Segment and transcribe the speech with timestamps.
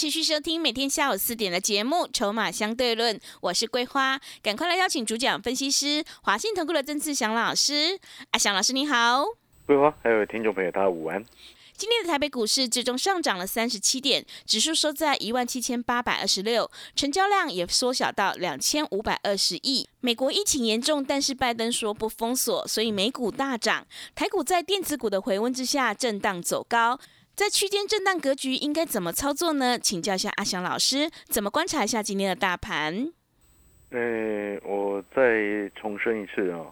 [0.00, 8.00] 欢迎持续收听每天下午四点的节目《筹码相对论》，我是桂花，赶快来邀请主讲分析师华信投顾的曾志祥老师。
[8.30, 9.22] 阿祥老师你好，
[9.66, 11.22] 桂花还有听众朋友大家午安。
[11.76, 19.86] 今天的台北股市最终上涨了三十七点，指数收在一万七千八百二十六，成交量也缩小到两千五百二十亿。
[20.00, 23.86] 美国疫情严重，但是拜登说不封锁，所以美股大涨。
[24.14, 26.98] 台股在电子股的回温之下震荡走高，
[27.34, 29.78] 在区间震荡格局应该怎么操作呢？
[29.78, 33.12] 请教一下阿翔老师，怎么观察一下今天的大盘？
[33.90, 36.66] 呃，我再重申一次啊，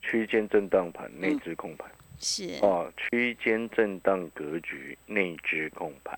[0.00, 1.90] 区间震荡盘，内资控盘。
[2.18, 6.16] 是啊，区间震荡格局，内资控盘。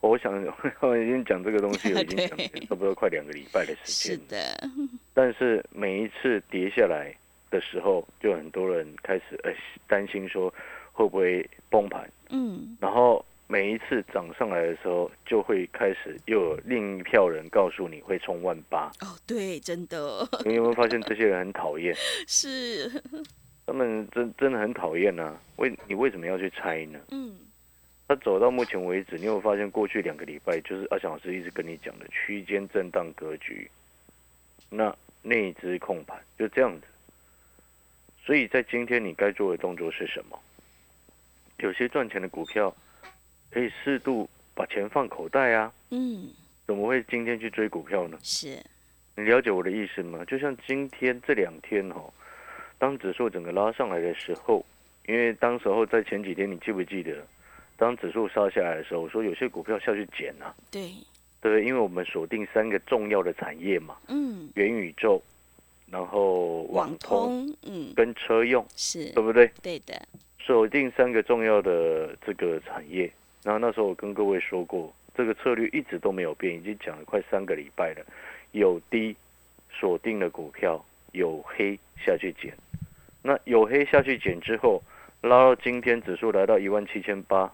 [0.00, 0.32] 我想
[0.80, 2.38] 我已经讲这个东西，已经讲
[2.68, 4.16] 差不多快两个礼拜的时间。
[4.16, 4.70] 是的，
[5.14, 7.16] 但是每一次跌下来
[7.50, 9.50] 的时候，就很多人开始呃
[9.88, 10.52] 担心说
[10.98, 12.10] 会不会崩盘。
[12.30, 12.76] 嗯。
[12.80, 18.90] 然后每一次涨上来的时候，就会开始又有另一票人告诉你会冲万八。
[19.00, 20.28] 哦，对，真的。
[20.44, 21.94] 你有没有发现这些人很讨厌？
[22.26, 22.90] 是。
[23.64, 26.98] 他们真真的很讨厌呐，为你为什么要去猜呢？
[27.10, 27.36] 嗯，
[28.08, 33.70] 他走到目前为止，你有发现过去两个礼拜，就是阿翔老师一直跟你讲的区间震荡格局，
[34.70, 36.86] 那内资控盘就这样子。
[38.24, 40.38] 所以在今天你该做的动作是什么？
[41.58, 42.74] 有些赚钱的股票
[43.50, 45.72] 可以适度把钱放口袋啊。
[45.90, 46.30] 嗯，
[46.66, 48.18] 怎么会今天去追股票呢？
[48.22, 48.58] 是，
[49.16, 50.24] 你了解我的意思吗？
[50.26, 52.12] 就像今天这两天哦。
[52.80, 54.64] 当指数整个拉上来的时候，
[55.08, 57.26] 因为当时候在前几天，你记不记得，
[57.76, 60.92] 当指数杀下来的时候，我说有些股票下去捡啊，对，
[61.40, 65.20] 对，因为我们锁定三个重要的产业嘛，嗯，元宇宙，
[65.90, 69.50] 然后网通，嗯，跟车用，是对不对？
[69.60, 70.00] 对的，
[70.48, 78.02] 锁定三个重要的这个产业，然后那时候我跟各位说过，这个策略一直都没有变，已经讲了快三个礼拜了，
[78.52, 79.14] 有低
[79.70, 80.82] 锁定的股票，
[81.12, 82.54] 有黑下去减。
[83.22, 84.82] 那有黑下去减之后，
[85.20, 87.52] 拉到今天指数来到一万七千八，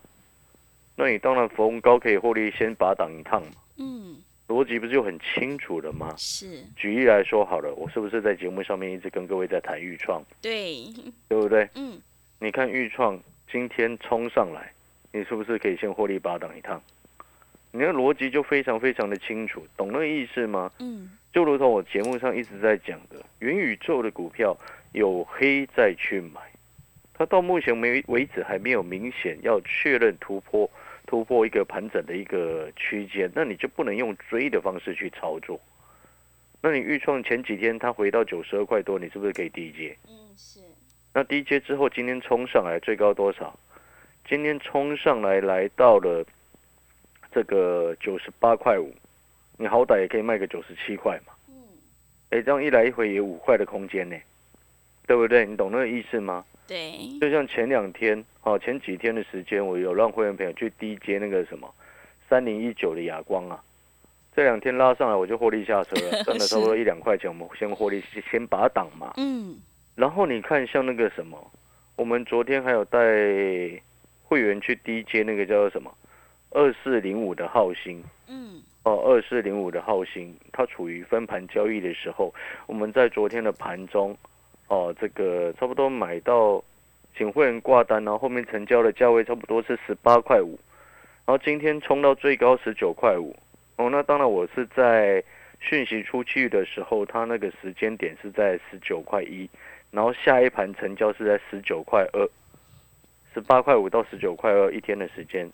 [0.95, 3.55] 那你当然逢高可以获利，先拔档一趟嘛。
[3.77, 6.15] 嗯，逻辑不是就很清楚了吗？
[6.17, 6.63] 是。
[6.77, 10.23] 举例来说好了，我是不是在节目上面一直跟各位在谈预创？
[10.41, 10.85] 对，
[11.29, 11.69] 对不对？
[11.75, 12.01] 嗯。
[12.39, 14.73] 你看豫创今天冲上来，
[15.13, 16.83] 你是不是可以先获利拔档一趟？
[17.73, 20.71] 你的逻辑就非常非常的清楚，懂那个意思吗？
[20.79, 21.11] 嗯。
[21.33, 24.57] 就如同我节目上一直在讲的，元宇宙的股票。
[24.93, 26.41] 有黑再去买，
[27.13, 30.71] 它到目前为为止还没有明显要确认突破
[31.05, 35.61] 突破一个盘整的一个区间，那你就不能用追的方式去操作。
[36.63, 39.99] 那你预创前几天它回到九十二块多，你是不是可以低接？
[40.07, 40.61] 嗯，是。
[41.15, 43.57] 那低阶之后今天冲上来最高多少？
[44.29, 46.25] 今天冲上来来到了
[47.33, 48.93] 这个九十八块五，
[49.57, 51.33] 你好歹也可以卖个九十七块嘛。
[51.49, 51.55] 嗯。
[52.31, 54.17] 哎，这样一来一回也五块的空间呢。
[55.07, 55.45] 对不对？
[55.45, 56.43] 你懂那个意思吗？
[56.67, 61.71] 对，就像前两天，哦，前几天的时间，我有让会员朋友去低接那个什么
[62.27, 63.63] 三零一九的哑光啊，
[64.35, 69.13] 这两天拉上来，我就获利下车了， 赚了差不多一两块钱，我们先获利，先把它挡嘛。
[69.19, 69.59] 嗯。
[69.95, 71.51] 然后你看，像那个什么，
[71.97, 72.99] 我们昨天还有带
[74.25, 75.93] 会员去低接那个叫做什么
[76.51, 78.03] 二四零五的浩星。
[78.29, 78.63] 嗯。
[78.85, 82.35] 哦，二四零五的浩星，它处于分盘交易的时候，
[82.67, 84.15] 我们在昨天的盘中。
[84.69, 86.63] 哦，这个差不多买到，
[87.17, 90.59] 请会员挂单，然后后面成交的价位差不多是十八块五，
[91.25, 93.35] 然后今天冲到最高十九块五。
[93.77, 95.23] 哦，那当然我是在
[95.61, 99.49] 讯息出去的时候，它那个时间点是在十九块一，
[99.95, 102.29] 然后下一盘成交是在十九块二，
[103.33, 105.49] 十八块五到十九块二一天的时间，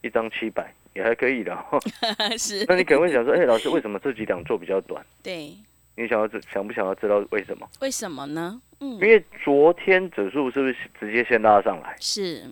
[0.00, 1.54] 一张七百也还可以的。
[2.38, 2.64] 是。
[2.66, 5.04] 那你可能会想说，哎，老师为什么这几两做比较短？
[5.22, 5.54] 对。
[5.94, 7.68] 你想要知想不想要知道为什么？
[7.82, 8.58] 为什么呢？
[8.80, 11.94] 嗯，因为昨天指数是不是直接先拉上来？
[12.00, 12.44] 是。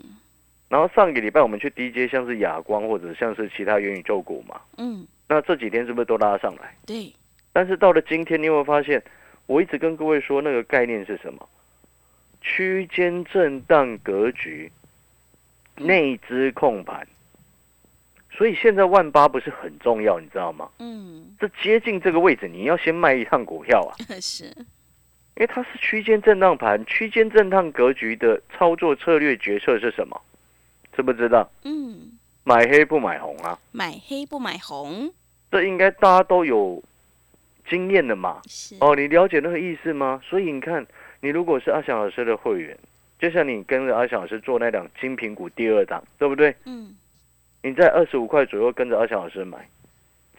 [0.68, 4.60] 然后上个礼拜我们去低阶，像是亚光或者像是其他元宇宙股嘛。
[4.76, 5.06] 嗯。
[5.26, 6.76] 那这几天是不是都拉上来？
[6.84, 7.10] 对。
[7.50, 9.02] 但是到了今天，你有没有发现？
[9.46, 11.48] 我一直跟各位说那个概念是什么？
[12.40, 14.70] 区间震荡格局，
[15.76, 17.06] 内资控盘。
[18.36, 20.68] 所以现在万八不是很重要，你知道吗？
[20.78, 30.20] 嗯，这接近这个位置，你要先卖一趟股票啊， 是，因为它是区间震荡盘，区间震荡格局的操作策略决策是什么？
[30.96, 31.48] 知不知道？
[31.62, 35.12] 嗯，买黑不买红啊，买黑不买红，
[35.50, 36.82] 这应该大家都有
[37.68, 38.40] 经验的嘛。
[38.80, 40.20] 哦，你了解那个意思吗？
[40.24, 40.86] 所以你看，
[41.20, 42.78] 你如果是阿翔老师的会员，
[43.18, 46.54] 就像你跟着阿翔老师做那档精品股第二档，对不对？
[46.64, 46.94] 嗯，
[47.62, 49.68] 你在二十五块左右跟着阿翔老师买，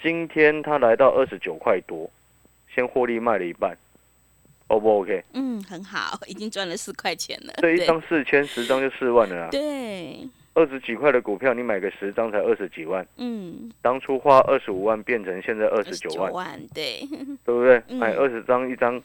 [0.01, 2.09] 今天他来到二十九块多，
[2.73, 3.75] 先获利卖了一半
[4.67, 5.23] ，O 不 OK？
[5.33, 9.49] 嗯，很好，已经赚了四块钱了，这一张四千，十张就四万了啊。
[9.49, 17.01] 对，二十几块的股票，你买个十张才二十几万，嗯，当初花二十五万变成现在二十九万，万，对，
[17.43, 17.83] 对不对？
[17.89, 18.99] 嗯买二十张一张，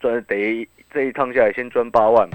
[0.00, 2.28] 赚得这一趟下来先赚八万，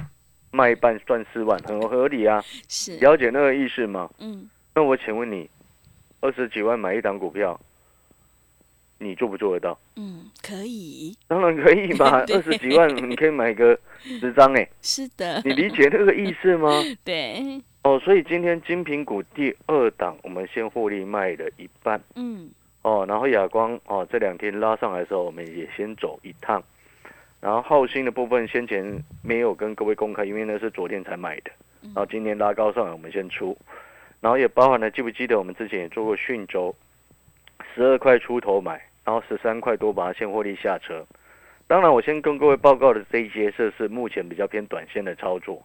[0.51, 2.39] 卖一半赚四万，很合理啊。
[2.68, 4.07] 是，了解那个意思吗？
[4.19, 5.50] 嗯，那我请问你，
[6.19, 7.59] 二十几万买一档股票，
[9.01, 9.77] 你做不做得到？
[9.95, 16.69] 嗯，可以，当然可以嘛， 二十几万你可以买个十张哎，是的，你理解那个意思吗？
[17.03, 22.00] 对，哦，所以今天金品股第二档，我们先获利卖了一半。
[22.15, 22.50] 嗯，
[22.83, 26.63] 哦，然后亚光哦这两天拉上来的时候，我们也先走一趟，
[27.39, 31.51] 然后浩鑫的部分先前没有跟各位公开，因为那是昨天才买的，
[31.81, 33.57] 然后今天拉高上来，我们先出，
[34.19, 36.75] 然后也包含了记不记得我们之前也做过讯州，
[37.74, 41.06] 十二块出头买，然后十三块多把它现货利下车。
[41.68, 45.62] 当然，我先跟各位报告的这一些是是目前比较偏短线的操作。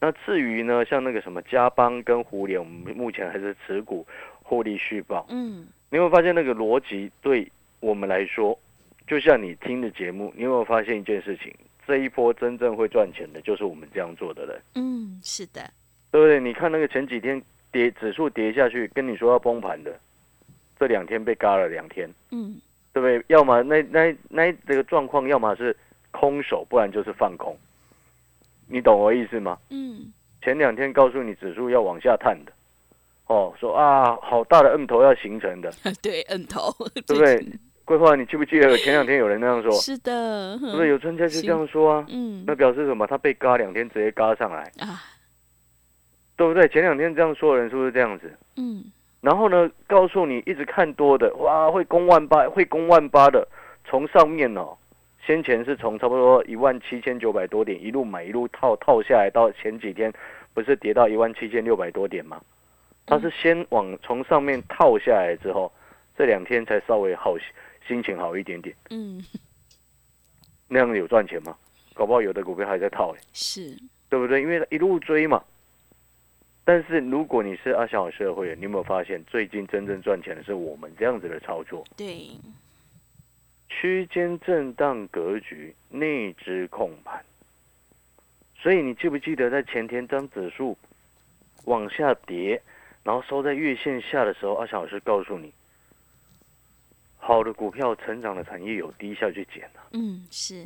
[0.00, 4.06] 那至于呢，像那个什么嘉邦跟胡联，我们目前还是持股
[4.42, 5.26] 获利续报。
[5.28, 7.50] 嗯，你有没有发现那个逻辑对
[7.80, 8.58] 我们来说，
[9.06, 11.54] 就像你听的节目，你有没有发现一件事情？
[11.84, 15.68] 这一波真正会赚钱的就是我们这样做的人，嗯，是的，
[16.12, 16.38] 对不对？
[16.38, 17.42] 你看那个前几天
[17.72, 19.98] 跌指数跌下去，跟你说要崩盘的，
[20.78, 22.60] 这两天被嘎了两天，嗯，
[22.92, 23.24] 对不对？
[23.28, 25.76] 要么那那那这个状况，要么是
[26.10, 27.56] 空手，不然就是放空。
[28.68, 29.58] 你懂我意思吗？
[29.70, 30.12] 嗯，
[30.42, 32.52] 前两天告诉你指数要往下探的，
[33.26, 35.72] 哦，说啊好大的摁头要形成的，
[36.02, 36.70] 对，摁头，
[37.06, 37.46] 对不对？
[37.84, 39.70] 桂花，你记不记得前两天有人那样说？
[39.72, 40.88] 是的，对不对？
[40.88, 43.06] 有专家就这样说啊，嗯，那表示什么？
[43.06, 45.02] 他被嘎两天直接嘎上来，啊，
[46.36, 46.66] 对不对？
[46.68, 48.32] 前两天这样说的人是不是这样子？
[48.56, 48.84] 嗯，
[49.22, 53.46] 然后呢，告诉你一直看多的，哇，会攻万八，会攻万八的，
[53.84, 54.76] 从上面哦，
[55.24, 60.12] 先前是从差不多一万七千九百多点一路买一路套套下来，到前几天
[60.52, 62.42] 不是跌到一万七千六百多点吗？
[63.06, 65.72] 他是先往从上面套下来之后，
[66.18, 67.36] 这两天才稍微好
[67.86, 69.24] 心情好一点点，嗯，
[70.66, 71.56] 那样有赚钱吗？
[71.94, 73.76] 搞不好有的股票还在套哎、是，
[74.08, 74.42] 对不对？
[74.42, 75.40] 因为一路追嘛。
[76.64, 81.84] 但是如果你是阿小老师的会员，你有没有发现最近真正赚钱的是我们这样子的操作？
[81.96, 82.28] 对，
[83.68, 87.24] 区间震荡格局，内资控盘。
[88.54, 90.78] 所以你记不记得在前天当指数
[91.64, 92.62] 往下跌，
[93.02, 95.52] 然后收在月线下的时候，阿小老师告诉你，
[97.16, 100.64] 好的股票成长的产业有低下去捡啊，嗯，是，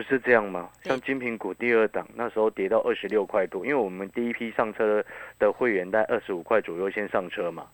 [0.00, 0.70] 不是这样吗？
[0.82, 5.06] 像精品股第二档那时候跌到二十六块多，因为我们第一批上车的
[5.38, 7.66] 的会员在二十五块左右先上车嘛。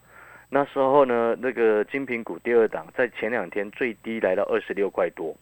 [0.48, 5.36] 那时候呢，那个精品股第二档在前两天最低来到二十六块多，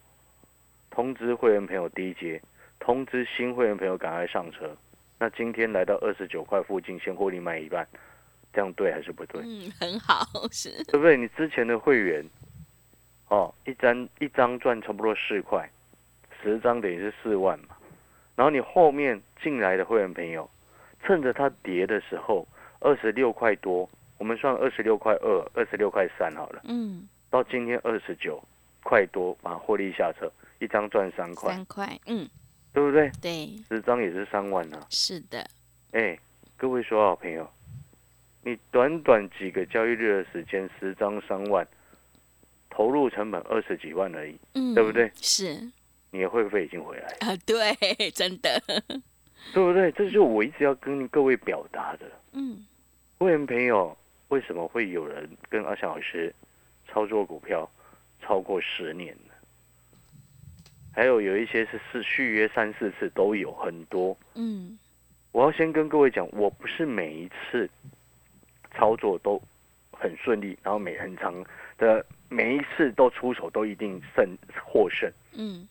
[0.90, 2.40] 通知会员朋友低接，
[2.78, 4.76] 通知新会员朋友赶快上车。
[5.18, 7.86] 那今天来到二十九块附近，先获利卖一半，
[8.52, 9.40] 这样对还是不对？
[9.42, 11.16] 嗯，很好，是，对不对？
[11.16, 12.22] 你之前的会员，
[13.28, 15.66] 哦，一张一张赚差不多四块，
[16.44, 17.74] 十张等于是四万嘛。
[18.36, 20.48] 然后你后面进来的会员朋友，
[21.02, 22.46] 趁着它跌的时候，
[22.80, 28.42] 二十六块多，我们算二十六块二、二十六块三好了，嗯，到今天二十九
[28.82, 32.28] 块多，把获利下车，一张赚三块，三块，嗯，
[32.72, 33.10] 对不对？
[33.22, 34.86] 对，十张也是三万啊。
[34.90, 35.48] 是的，
[35.92, 36.18] 哎，
[36.56, 37.48] 各位说好朋友，
[38.42, 41.66] 你短短几个交易日的时间，十张三万，
[42.68, 45.10] 投入成本二十几万而已，嗯，对不对？
[45.14, 45.70] 是
[46.14, 48.62] 你的会费已经回来了，啊，对，真的，
[49.52, 49.90] 对不对？
[49.90, 52.06] 这就是我一直要跟各位表达的。
[52.30, 52.64] 嗯，
[53.18, 56.32] 会员朋友，为什么会有人跟阿翔老师
[56.86, 57.68] 操作股票
[58.22, 59.34] 超过十年呢？
[60.92, 64.16] 还有有一些是是续约三四次都有很多。
[64.34, 64.78] 嗯，
[65.32, 67.68] 我要先跟各位讲，我不是每一次
[68.70, 69.42] 操作都
[69.90, 71.44] 很顺利，然后每很长
[71.76, 74.24] 的每一次都出手都一定胜
[74.64, 75.10] 获胜。
[75.32, 75.66] 嗯，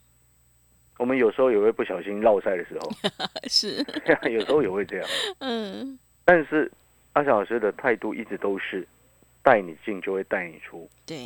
[1.04, 2.90] 我们有时候也会不小心落赛的时候，
[3.50, 3.86] 是，
[4.32, 5.06] 有时候也会这样。
[5.40, 6.72] 嗯，但是
[7.12, 8.88] 阿翔老师的态度一直都是，
[9.42, 10.90] 带你进就会带你出。
[11.06, 11.18] 对，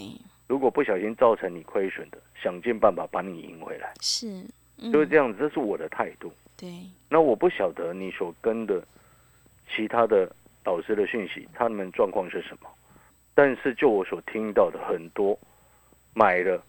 [0.48, 4.43] 如果不小心造成你亏损的，想尽办法把你赢回来，是，
[4.79, 5.38] 嗯就是这样子。
[5.38, 6.34] 这是我的态度。
[6.57, 6.67] 对，
[7.07, 8.84] 那我不晓得你所跟的
[9.69, 10.27] 其他的
[10.63, 12.67] 导师的讯息，他们状况是什么。
[13.36, 15.38] 但是就我所听到的，很多
[16.15, 16.60] 买了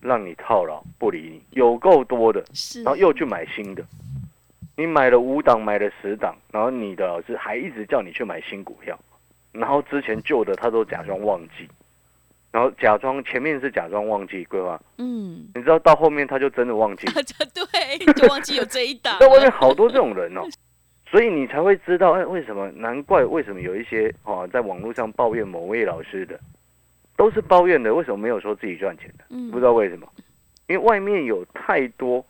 [0.00, 3.84] 让你套牢不理你，有够多的，是，然后又去买新的。
[4.76, 8.98] 你买了五档，买了十档，然后你的老师还一直叫你去买新股票，
[9.52, 11.66] 然后之前旧的他都假装忘记，
[12.52, 17.06] 然后假装前面是假装忘记规划，嗯，你知道到后面他就真的忘记，
[17.54, 19.18] 对，就忘记有这一档。
[19.18, 20.42] 在外面，好多这种人哦，
[21.10, 22.70] 所以你才会知道，哎，为什么？
[22.72, 26.38] 难怪为什么有一些哦，在网络上抱怨某位老师的，
[27.16, 29.24] 都是抱怨的，为什么没有说自己赚钱的？
[29.30, 30.06] 嗯，不知道为什么，
[30.68, 32.24] 因为外面有太多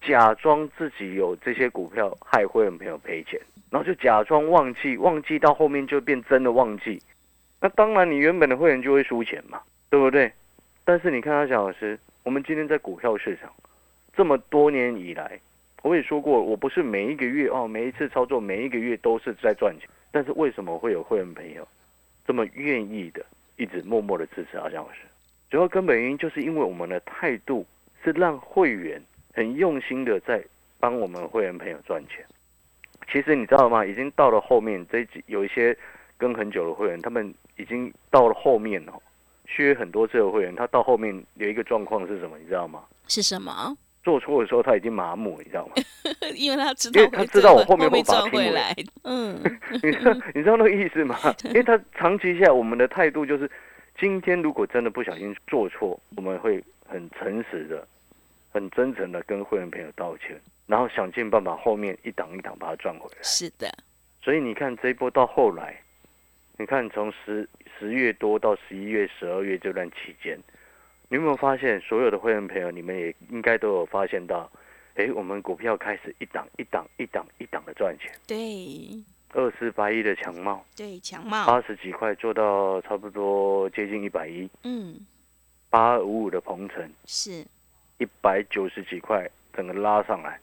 [0.00, 3.40] 假装自己有这些股票害会员朋友赔钱，
[3.70, 7.00] 然后就假装忘记，忘记到后面就变真的忘记。
[7.60, 10.32] 那当然，你原本的会员就会输钱嘛，对不对？
[10.84, 13.50] 但是你看他小老师，我们今天在股票市场
[14.14, 15.40] 这么多年以来，
[15.82, 21.66] 我也说过，我不是每一个月哦，每一次操作每一个月都是在赚钱，但是为什么会有会员朋友
[22.26, 23.24] 这么愿意的
[23.56, 25.00] 一直默默的支持阿蒋老师？
[25.50, 27.64] 主要根本原因就是因为我们的态度
[28.02, 29.00] 是让会员
[29.32, 30.44] 很用心的在
[30.80, 32.24] 帮我们会员朋友赚钱。
[33.12, 33.84] 其实你知道吗？
[33.84, 35.76] 已经到了后面这一集有一些
[36.16, 39.00] 跟很久的会员，他们已经到了后面哦，
[39.46, 42.38] 续约很多次的会员，他到后面有一个状况是什么？
[42.38, 42.82] 你知道吗？
[43.06, 43.76] 是什么？
[44.04, 45.72] 做错的时候他已经麻木了，你知道吗？
[46.36, 49.42] 因为他知道因，为他知道我后后面会把它拼回回来，嗯，
[49.82, 51.18] 你知道你知道那个意思吗？
[51.46, 53.50] 因为他长期下来，我们的态度就是，
[53.98, 57.86] 今天如果真的不小心做错，我们会很诚实的、
[58.52, 63.18] 很真诚的跟会员朋友道歉，然后想尽办法后面一档一档把它赚回来。
[63.22, 63.72] 是的，
[64.22, 65.80] 所以你看这一波到后来，
[66.58, 70.38] 你看从十十月多到十一月、十二月这段期间，
[71.08, 74.50] 你有没有发现所有的会员朋友，你们也应该都有发现到，
[74.94, 78.36] 诶，我们股票开始一档一档一档一档的赚钱，对。
[79.36, 80.64] 二四八一的强茂。
[80.76, 84.94] 对，强茂，八十几块做到差不多接近一百一，嗯，
[85.68, 86.88] 八二五五的鹏程。
[87.04, 87.44] 是。
[87.98, 90.38] 一百九十几块，整个拉上来，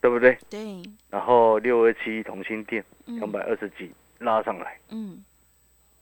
[0.00, 0.38] 对不对？
[0.48, 0.80] 对，
[1.10, 3.16] 然后六二七同心店嗯。
[3.16, 5.24] 两百二十几拉上来，嗯，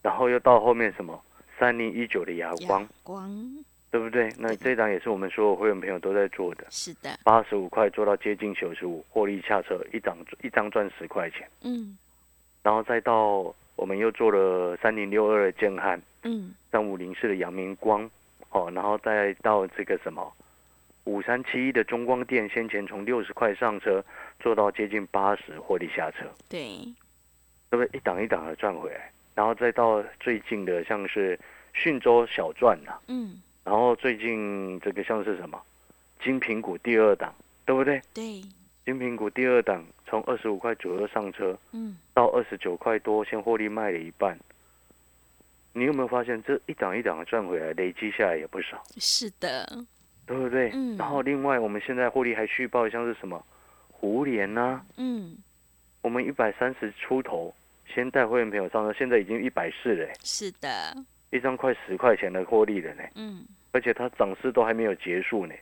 [0.03, 1.19] 然后又到后面什么
[1.59, 2.81] 三零一九的哑光。
[2.81, 4.29] 阳，光对不对？
[4.39, 4.57] 那对。
[4.57, 11.97] 这一档也是我们所有会员朋友都在做的，是的，八十五块做到接近九十五，获利下车，一档一张赚十块钱，嗯。
[12.63, 16.01] 然后再到我们又做了三零六二的建汉。
[16.23, 18.05] 嗯，三五零四的阳明光，
[18.51, 20.31] 哦，然后再到这个什么
[21.05, 24.05] 五三七一的中光电，先前从六十块上车，
[24.39, 26.61] 做到接近八十，获利下车，对，
[27.71, 27.89] 对不对？
[27.95, 31.41] 一档一档的赚回来，然后再到最近的像是
[31.73, 35.61] 讯州小赚呐、嗯然后最近这个像是什么？
[36.23, 38.01] 金苹果第二档，对不对？
[38.13, 38.43] 对，
[38.85, 41.97] 金苹果第二档从二十五块左右上车，嗯。
[42.13, 44.39] 到二十九块多，先获利卖了一半。
[45.73, 48.83] 你有没有发现这一档一档的赚回来，累积下来也不少？
[48.99, 49.67] 是的，
[50.27, 50.71] 对不对？
[50.75, 50.97] 嗯。
[50.97, 53.43] 然后另外我们现在获利还续报像是什么？
[53.91, 55.37] 胡联呐、嗯。
[56.03, 57.55] 我们一百三十出头，
[57.87, 60.97] 先带会员朋友上车，现在已经一百四了，是的，
[61.31, 63.45] 一张快十块钱的获利了呢，嗯。
[63.73, 65.55] 而且它涨势都还没有结束呢，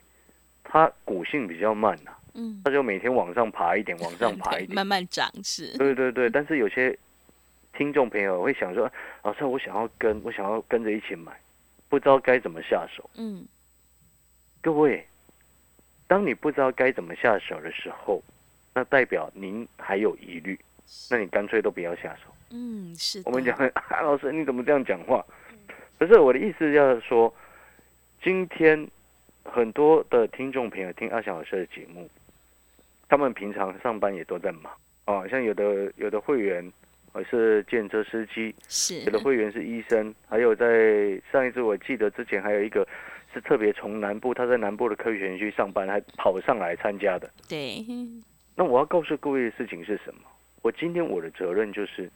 [0.63, 4.73] 它股性比较慢呐、嗯，它就每天往上爬一点，往上爬一点。
[4.75, 6.97] 慢慢涨是，对对对，但是有些
[7.73, 11.31] 听众朋友会想说，老师，我想要跟，我想要跟着一起买，
[11.87, 13.07] 不知道该怎么下手。
[13.15, 13.45] 嗯。
[14.61, 15.05] 各位，
[16.07, 18.23] 当你不知道该怎么下手的时候，
[18.73, 20.59] 那代表您还有疑虑，
[21.11, 22.33] 那你干脆都不要下手。
[22.49, 25.23] 嗯是的，我们讲， 啊、老师你怎么这样讲话？
[25.99, 27.31] 不是我的意思，要说，
[28.23, 28.87] 今天
[29.43, 32.09] 很多的听众朋友听阿翔老师的节目，
[33.09, 34.71] 他们平常上班也都在忙
[35.03, 36.71] 啊，像有的有的会员，
[37.11, 42.87] 我是建车司机，是有的会员是医生，还有在上一次我记得之前还有一个
[43.33, 47.29] 是特别从南部，他在南部的科学园区上班，还跑上来参加的。
[47.49, 47.85] 对，
[48.55, 50.21] 那我要告诉各位的事情是什么？
[50.61, 52.09] 我今天我的责任就是，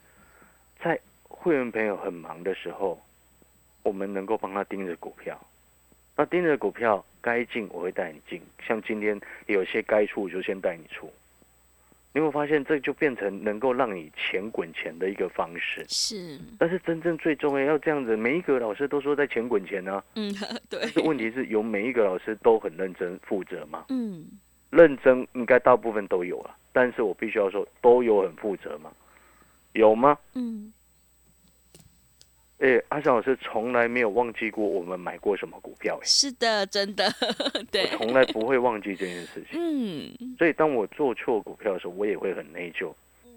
[0.81, 2.97] 在会员朋友很忙的时候，
[3.83, 5.39] 我们能够帮他盯着股票。
[6.15, 11.11] 那盯着股票该进我会带你进，像今天有些该出我就先带你出。
[12.15, 15.83] 你有没有发现这就变成能够让你钱滚钱的一个方式？
[15.89, 20.31] 是，但是真正最重要要这样子，每一个老师都说在钱滚钱呢、 嗯
[20.69, 23.85] 对但，是问题是有每一个老师都很认真负责吗？
[23.89, 24.27] 嗯
[24.69, 28.91] 认真应该大部分都有了，但是我必须要说都有很负责吗？
[29.73, 30.15] 有吗？
[30.35, 30.71] 嗯
[32.63, 37.03] 哎，阿翔老师从来没有忘记过我们买过什么股票，哎，是的，真的，
[37.70, 39.60] 对，从来不会忘记这件事情。
[39.60, 42.93] 嗯，所以当我做错股票的时候，我也会很内疚。
[43.25, 43.32] 嗯，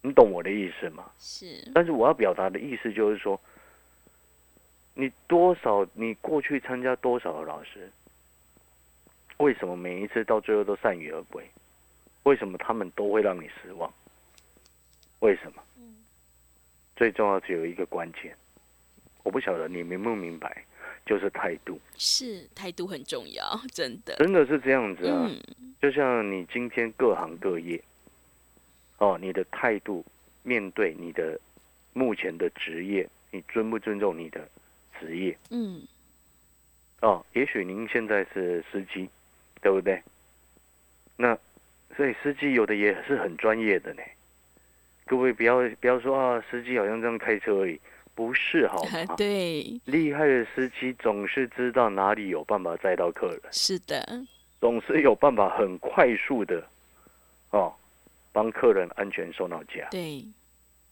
[0.00, 1.10] 你懂我的意思吗？
[1.18, 1.68] 是。
[1.74, 3.40] 但是我要表达的意思就是说，
[4.94, 7.90] 你多少，你过去参加多少的老师，
[9.38, 11.44] 为什么每一次到最后都铩羽而归？
[12.22, 13.92] 为什么他们都会让你失望？
[15.18, 15.62] 为什么？
[16.94, 18.36] 最重要只有一个关键。
[19.28, 20.64] 我不晓得你明不明白，
[21.04, 21.78] 就是态度。
[21.98, 24.16] 是态度很重要，真的。
[24.16, 25.28] 真的是这样子啊！
[25.82, 27.78] 就像你今天各行各业，
[28.96, 30.02] 哦，你的态度
[30.42, 31.38] 面对你的
[31.92, 34.48] 目前的职业，你尊不尊重你的
[34.98, 35.36] 职业？
[35.50, 35.82] 嗯。
[37.02, 39.10] 哦，也许您现在是司机，
[39.60, 40.02] 对不对？
[41.18, 41.38] 那
[41.94, 44.02] 所以司机有的也是很专业的呢。
[45.04, 47.78] 各位不要不要说啊，司机好像这样开车而已。
[48.18, 48.90] 不是好吗？
[49.16, 53.40] 对，厉害的司机总是知道哪里有办法载到客人。
[53.52, 54.04] 是的，
[54.60, 56.60] 总是有办法很快速的，
[57.50, 57.72] 哦，
[58.32, 59.86] 帮客人安全送到家。
[59.92, 60.24] 对，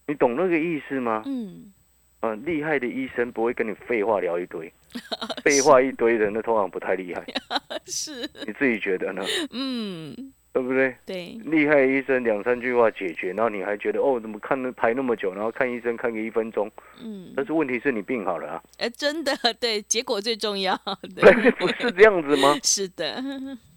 [0.06, 1.24] 你懂那个意思吗？
[1.26, 1.72] 嗯，
[2.20, 4.72] 嗯，厉害的医生不会跟你废话聊一堆，
[5.42, 7.26] 废话一堆的那通常不太厉害。
[7.86, 9.24] 是，你自己觉得呢？
[9.50, 10.32] 嗯。
[10.56, 10.96] 对不对？
[11.04, 20.74] 对，厉害医生两三句话解决，然后你还觉得哦，怎么看排那么久，然后看医生看个一分钟，嗯，但是问题是你病好了啊，哎，真的， 对，结果最重要，
[21.14, 22.56] 对，不是这样子吗？
[22.64, 23.22] 是的，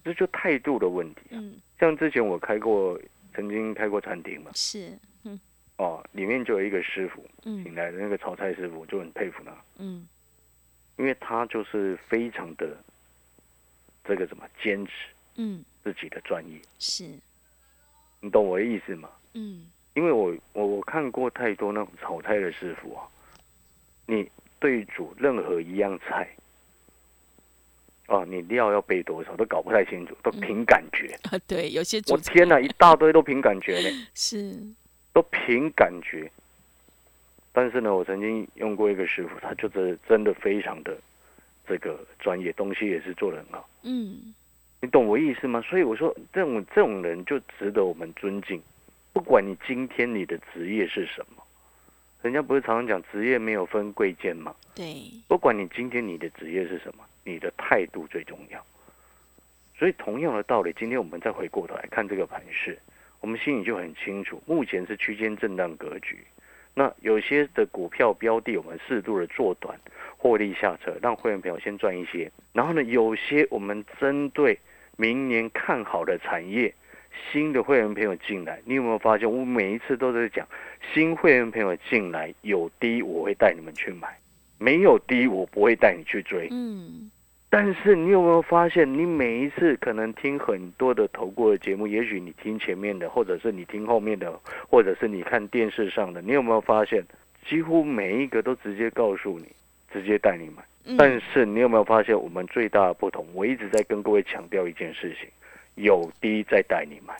[0.02, 1.44] 这就态度的问题啊。
[1.78, 2.98] 像之前我开过，
[3.34, 5.38] 曾经开过餐厅嘛，是，嗯，
[5.76, 10.08] 哦，里面就有一个师傅，嗯，请来的那个炒菜师傅，我就很佩服他，嗯，
[10.96, 12.74] 因为他就是非常的
[14.02, 14.92] 这个什么坚持，
[15.36, 15.62] 嗯。
[15.82, 17.04] 自己的专业是，
[18.20, 19.08] 你懂我的意思吗？
[19.34, 23.06] 嗯，因为我我我看过太多那种炒菜的师傅啊，
[24.06, 26.28] 你对煮任何一样菜，
[28.08, 31.38] 哦，你料要备多少都搞不太清楚，都凭感觉啊。
[31.46, 33.88] 对，有些我天哪，一大堆都凭感觉呢。
[34.14, 34.58] 是，
[35.12, 36.30] 都凭感觉。
[37.52, 40.96] 但是呢，我曾经用过一个师傅，他就是真的非常的
[41.66, 43.68] 这个专业，东西也是做的很好。
[43.82, 44.34] 嗯。
[44.82, 45.60] 你懂我意思吗？
[45.60, 48.62] 所以我说，这种这种人就值得我们尊敬。
[49.12, 51.42] 不管你今天你的职业是什么，
[52.22, 54.54] 人家不是常常讲职业没有分贵贱吗？
[54.74, 54.94] 对。
[55.28, 58.64] 不管你今天你的职业是什么，你的态度最重要。
[59.78, 62.78] 所以同样的道理，今天我们再回过头来看这个盘势，
[63.20, 66.24] 我们心里就很清楚，目前是区间震荡格局。
[66.72, 69.78] 那有些的股票标的，我们适度的做短，
[70.16, 72.30] 获利下车，让会员朋友先赚一些。
[72.54, 74.58] 然后呢，有些我们针对。
[74.96, 76.74] 明年看好的产业，
[77.32, 79.30] 新的会员朋友进来，你有没有发现？
[79.30, 80.46] 我每一次都在讲，
[80.92, 84.08] 新会员朋友进来有低，我会带你们去买；
[84.58, 86.48] 没有低，我不会带你去追。
[86.50, 87.10] 嗯。
[87.52, 94.32] 但是你有没有发现，你每一次可能听很多的投顾的节目，也许你听前面的，或者是你听后面的，
[94.68, 97.02] 或者是你看电视上的，你有没有发现，
[97.44, 99.46] 几乎每一个都直接告诉你，
[99.92, 100.62] 直接带你买。
[100.96, 103.26] 但是你有没有发现我们最大的不同？
[103.34, 105.28] 我一直在跟各位强调一件事情：
[105.74, 107.14] 有低再带你买。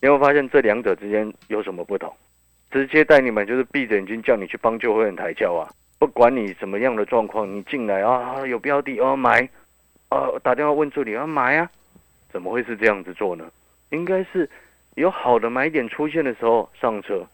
[0.00, 2.12] 你有没有发现这两者之间有什么不同？
[2.70, 5.68] 直接带你买就是闭着眼睛叫你去帮救会员抬轿啊！
[5.98, 9.48] 不管你什么样的状况，你进来啊，有标的哦买，
[10.08, 11.70] 啊打电话问助理啊买啊，
[12.32, 13.48] 怎么会是这样子做呢？
[13.90, 14.50] 应该是
[14.96, 17.24] 有好的买点出现的时候上车。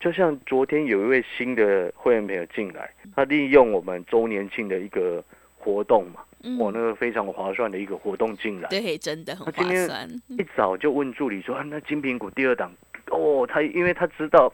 [0.00, 5.22] 就像昨天有一位新的会员朋友进来，他利用我们周年庆的一个
[5.58, 6.22] 活动嘛，
[6.58, 10.08] 我那个非常划算的一个活动进来，对，真的很划算。
[10.28, 12.72] 一早就问助理说：“那金苹果第二档
[13.10, 14.50] 哦，他因为他知道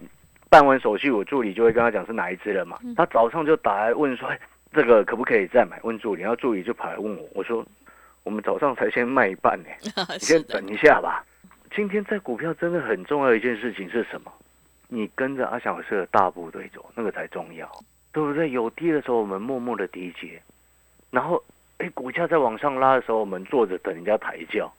[0.51, 2.77] 办完手续，我助理就会跟他讲是哪一只了嘛。
[2.97, 4.29] 他早上就打来问说：
[4.73, 5.79] 这个可不可以再买？
[5.85, 7.65] 问助理，然后助理就跑来问我，我说
[8.25, 9.69] 我们早上才先卖一半呢，
[10.15, 11.25] 你先等一下吧。
[11.73, 14.33] 今天在股票真的很重要的一件事情是什么？”
[14.89, 17.71] 你跟着阿小社的大部队走，那个才重要，
[18.13, 18.51] 对不对？
[18.51, 20.41] 有跌的时候，我们默默的低接，
[21.11, 21.43] 然后，
[21.79, 24.73] 哎，股价在往上拉的时候，我们坐着等人家抬轿。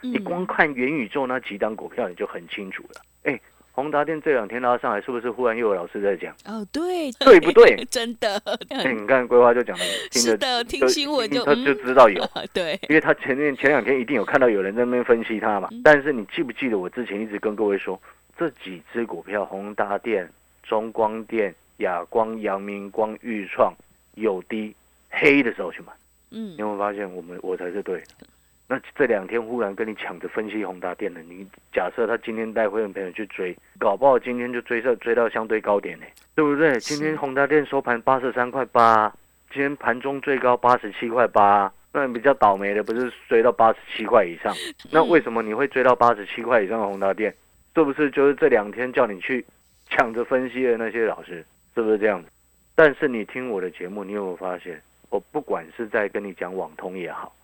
[0.00, 3.00] 你光看元宇宙那几档股票，你就很清楚了。
[3.22, 3.40] 哎，
[3.72, 6.34] 宏达电这两天拉上来，是不是忽然又有老师在讲？
[6.44, 7.82] 哦，对，对不对？
[7.90, 8.36] 真的。
[8.68, 12.22] 哎，你看规划就讲了， 是的，听新闻就他就知道有。
[12.52, 15.70] 对，因为他前面前两天一定有看到有人在那边分析他嘛。
[15.82, 17.98] 但是你记不记得我之前一直跟各位说？
[18.36, 20.28] 这几只股票，宏达电、
[20.62, 23.72] 中光电、亚光、阳明光、裕创，
[24.14, 24.74] 有低
[25.10, 25.92] 黑的时候去买。
[26.30, 28.26] 嗯，你有没有发现我们我才是对的？
[28.66, 36.78] 那这两天忽然跟你抢着分析宏达电的，你假设他今天带会员朋友去追，搞不好今天就追上追到相对高点呢，对不对？
[36.80, 39.14] 今天宏达电收盘八十三块八，
[39.52, 44.52] 今天盘中最高八十七块八，那比较倒霉的不是追到八十七块以上？
[44.90, 47.32] 那为什么你会追到八十七块以上的宏达电？
[47.74, 49.44] 是不是就是这两天叫你去
[49.88, 51.44] 抢着分析的那些老师？
[51.74, 52.28] 是不是这样子？
[52.76, 57.34] 但是你听我的节目，你有没有发现，我不管是在跟你讲网通也好，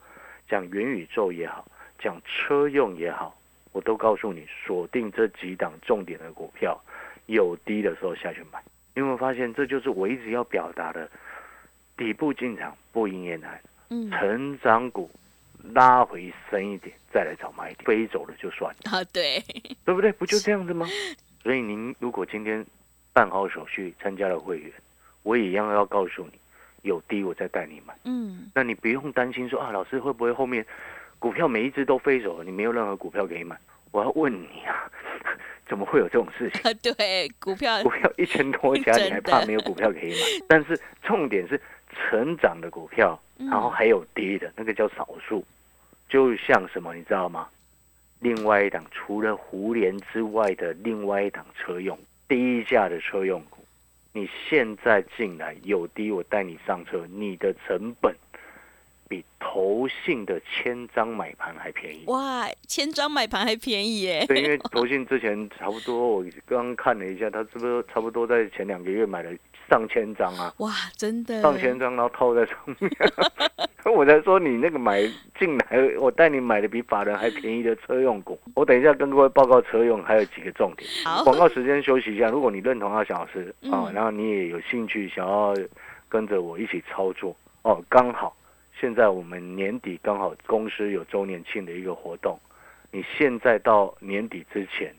[0.49, 1.65] 讲元宇宙也好，
[1.99, 3.37] 讲车用也好，
[3.73, 6.81] 我都告诉你锁定这几档重点的股票，
[7.27, 8.63] 有低的时候下去买。
[8.95, 11.09] 你有没有发现，这就是我一直要表达的，
[11.97, 15.11] 底部进场不应也难，嗯，成长股
[15.75, 19.43] 拉回深一点再来找买点，飞走了就算了，啊，对，
[19.85, 20.13] 对不对？
[20.13, 20.87] 不就这样子吗？
[21.43, 22.65] 所以您如果今天
[23.13, 24.73] 办好手续参加了会员，
[25.23, 26.39] 我也一样要告诉你，
[26.83, 27.95] 有低我再带你买。
[28.05, 30.65] 嗯，那你不用担心说啊，老师会不会后面
[31.19, 33.57] 股票每一只都飞走了，你没有任何股票可以买？
[33.91, 34.91] 我要问你啊，
[35.69, 36.71] 怎么会有这种事情？
[36.71, 40.47] 啊， 对，股票股票一千多家，你还怕没有股票可以买？
[40.47, 41.61] 但是重点是
[41.95, 45.45] 成长的股票，嗯然后还有跌的，那个叫少数。
[46.09, 47.49] 就像什么，你知道吗？
[48.19, 51.99] 另外一档除了胡联之外的另外一档车用
[52.29, 53.65] 低价的车用股，
[54.13, 58.15] 你现在进来有低，我带你上车，你的成本
[59.09, 62.05] 比投信的千张买盘还便宜。
[62.09, 69.31] 哇，千张买盘还便宜耶，对，因为 投信之前差不多，我刚刚看了一下，他是不是差不多在前两个月买了
[69.71, 70.53] 上千张啊？
[70.59, 72.91] 哇，真的，上千张，然后套在上面。
[73.97, 75.01] 我在说你那个买
[75.39, 75.67] 进来，
[75.99, 78.39] 我带你买的比法人还便宜的车用股。
[78.55, 80.89] 我等一下跟各位报告车用还有几个重点。
[81.05, 82.29] 好，广告时间休息一下。
[82.29, 85.55] 如果你认同阿小老师啊、嗯然后你也有兴趣想要
[86.09, 88.37] 跟着我一起操作哦，刚好
[88.79, 92.39] 现在我们年底刚好公司有周年庆的一个活动，
[92.91, 94.95] 你现在到年底之前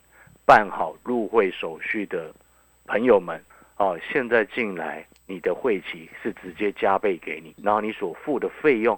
[0.46, 2.34] 办好入会手续的
[2.88, 3.40] 朋友们
[3.82, 8.98] 哦，现在进来你的会期是直接加倍给你，然后你所付的费用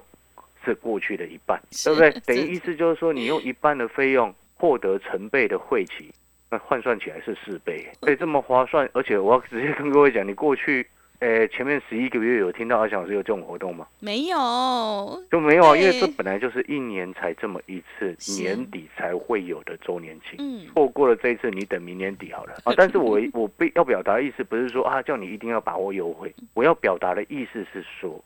[0.62, 2.10] 是过去的一半，对不对？
[2.26, 6.12] 等于意思就是说，你用一半的费用获得成倍的会期，
[6.50, 8.86] 那换算起来是四倍，所以这么划算。
[8.92, 10.86] 而且我要直接跟各位讲，你过去，
[11.24, 13.88] 呃，前面十一个月有听到阿翔老师有这种活动吗？
[13.98, 20.36] 没有，就没有啊，因为这本来就是一年才这么一次，年底才会有的周年庆。
[20.38, 22.74] 嗯，错过了这一次，你等明年底好了啊！
[22.76, 28.22] 但是我我被要表达的意思不是说啊，叫你一定要把握优惠，我要表达的意思是说，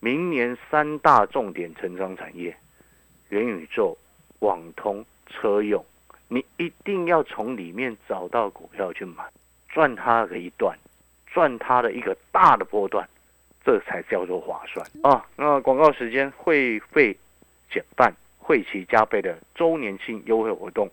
[0.00, 2.56] 明年三大重点成长产业，
[3.28, 3.94] 元宇宙、
[4.38, 5.84] 网通、车用，
[6.28, 9.22] 你一定要从里面找到股票去买，
[9.68, 10.74] 赚它的一段，
[11.32, 13.08] 赚它的一个大的波段，
[13.64, 15.24] 这才叫做划算啊！
[15.36, 17.16] 那广告时间，会费
[17.70, 20.88] 减半，会期加倍的周年庆优惠活动。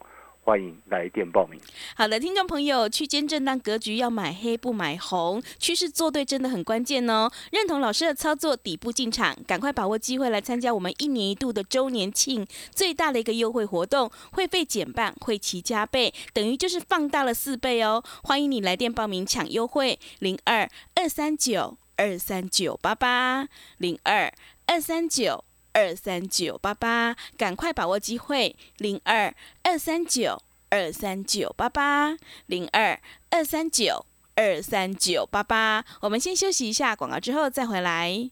[0.46, 1.60] 欢迎来电报名。
[1.96, 7.32] 好的，听众朋友，区间震荡格局要买黑不买红，趋势做对真的很关键哦。
[7.52, 18.04] 认同老师的操作，底部进场，赶快把握机会来参加我们一年一度的周年庆最大的一个优惠活动，会费减半，会期加倍，等于就是放大了四倍哦。
[18.22, 23.48] 欢迎你来电报名抢优惠，零二二三九二三九八八
[23.80, 24.32] 零二
[24.68, 25.45] 二三九。
[25.76, 32.98] 二三九八八，赶快把握机会，零二二三九二三九八八零二
[33.30, 35.84] 二三九二三九八八。
[36.00, 38.32] 我们先休息一下，广告之后再回来。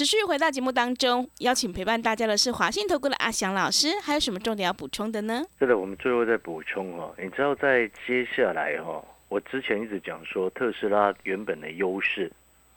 [0.00, 5.44] 持续回到节目当中，邀请陪伴大家的是华信投顾的阿翔老师，还有什么重点要补充的呢？
[5.58, 12.32] 是的，我们最后再补充哦，你知道在接下来哦，我之前一直讲说特斯拉原本的优势，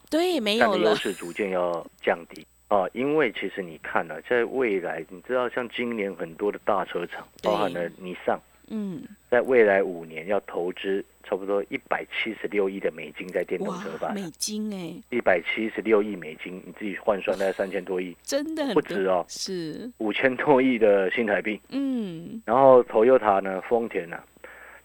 [0.10, 0.90] 对，没有了。
[0.90, 2.46] 优，势逐渐要降低。
[2.68, 9.02] 啊，因为其实你看了、在未来，你知道像今年很多的大车厂，包含了尼桑，嗯，
[9.34, 21.60] 在未来五年要投资差不多一百七十六亿的美金在电动车哇，上，美金哎，一百七十六亿美金，你自己换算大概三千多亿，真的很不止哦，是，五千多亿的新台币。
[21.70, 24.20] 嗯，然后 Toyota 呢，丰田呢、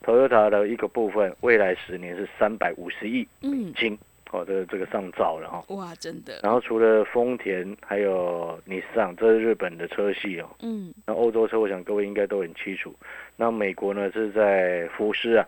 [0.03, 3.75] Toyota 的一个部分，未来十年是三百五十亿美嗯。
[3.75, 3.99] 金
[4.31, 5.65] 哦，这这个上兆了哈。
[5.75, 6.41] 哇，真的。
[6.43, 10.49] 然后除了丰田，还有尼桑，这是日本的车系哦。
[10.61, 10.93] 嗯。
[11.07, 12.95] 那欧洲车，我想各位应该都很清楚。
[13.37, 15.47] 那美国呢是在福斯啊，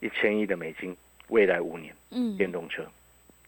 [0.00, 0.96] 一千亿的美金，
[1.28, 2.86] 未来五年，嗯，电动车，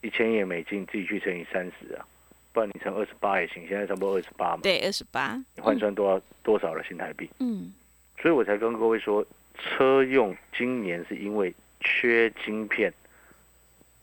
[0.01, 2.05] 一千亿美金，自己去乘以三十啊，
[2.53, 3.64] 不然你乘二十八也行。
[3.68, 4.61] 现在差不多二十八嘛。
[4.62, 5.37] 对，二十八。
[5.55, 7.31] 你换算多少多少的新台币？
[7.38, 7.73] 嗯。
[8.21, 12.92] 所以我才跟各位说，车用今年是因为缺晶片。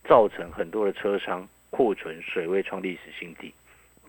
[0.08, 3.54] 造成很多的车商库存水位创历史新低，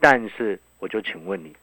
[0.00, 1.54] 但是我就请问你，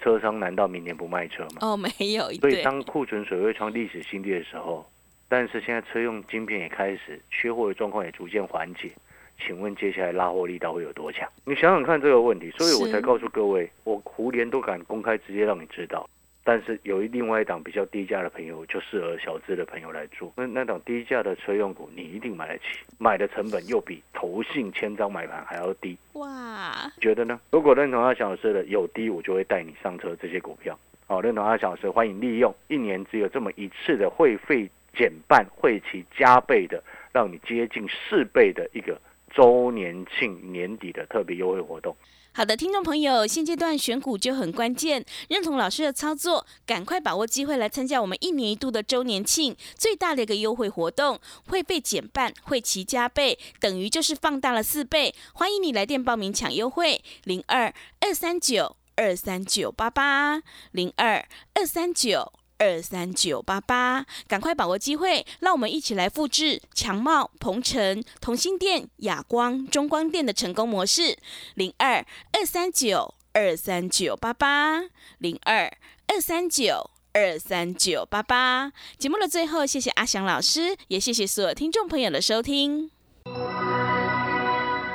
[0.00, 1.58] 车商难道明年不卖车吗？
[1.60, 2.30] 哦，没有。
[2.34, 4.84] 所以当库存水位创历史新低的时候，
[5.28, 8.90] 但是现在车用晶片也开始缺货的状况也逐渐缓解，
[9.38, 11.28] 请问接下来拉货力道会有多强？
[11.44, 16.08] 你想想看这个问题，所以我才告诉各位，我胡连都敢公开直接让你知道。
[16.46, 20.30] 但是有一另外一档比较低价的朋友，就适合小资的朋友来做。
[20.36, 22.64] 那那档低价的车用股，你一定买得起，
[22.98, 25.96] 买的成本又比投信千张买盘还要低。
[26.12, 27.40] 哇，觉得呢？
[27.50, 30.78] 如果认同阿小老师的有低，我就会带你上车这些股票。
[31.06, 41.96] 好，认同阿小老师，欢迎利用一年只有这么一次的会费减半、会期加倍的，让你接近四倍的一个周年庆年底的特别优惠活动。
[42.36, 55.14] 好的，听众朋友，现阶段选股就很关键，认同老师的操作，赶快把握机会来参加我们一年一度的周年庆最大的一个优惠活动，会被减半，会期加倍，等于就是放大了四倍。
[55.32, 60.42] 欢迎你来电报名抢优惠，零二二三九二三九八八
[60.72, 62.32] 零二二三九。
[62.64, 71.18] 二三九八八，赶快把握机会，让我们一起来复制强茂、鹏程、同心店、亚光、中光电的成功模式。
[71.54, 74.80] 零二二三九二三九八八，
[75.18, 75.70] 零二
[76.06, 78.72] 二三九二三九八八。
[78.96, 82.90] 节目的最后，谢谢阿翔老师，也谢谢所有听众朋友的收听。